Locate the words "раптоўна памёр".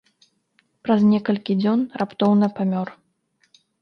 2.03-2.87